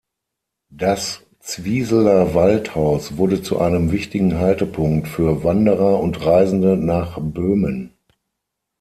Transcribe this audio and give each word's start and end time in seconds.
Das 0.73 1.21
Zwieseler 1.41 2.33
Waldhaus 2.33 3.17
wurde 3.17 3.43
zu 3.43 3.59
einem 3.59 3.91
wichtigen 3.91 4.39
Haltepunkt 4.39 5.07
für 5.07 5.43
Wanderer 5.43 5.99
und 5.99 6.25
Reisende 6.25 6.75
nach 6.75 7.19
Böhmen. 7.21 7.93